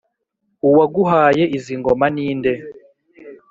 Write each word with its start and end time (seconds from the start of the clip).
uwaguhaye 0.67 1.43
izi 1.57 1.73
ngoma 1.79 2.05
ninde 2.15 2.53